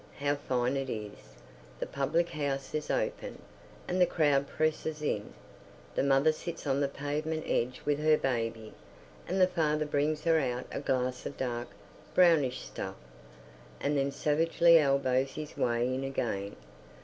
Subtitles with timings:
[0.19, 1.35] How fine it is!
[1.79, 3.37] The public house is open,
[3.87, 5.31] and the crowd presses in.
[5.93, 8.73] The mother sits on the pavement edge with her baby,
[9.27, 11.67] and the father brings her out a glass of dark,
[12.15, 12.95] brownish stuff,
[13.79, 16.55] and then savagely elbows his way in again.